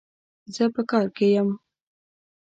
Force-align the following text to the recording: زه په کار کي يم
زه 0.55 0.63
په 0.75 0.81
کار 0.91 1.07
کي 1.17 1.27
يم 1.35 1.49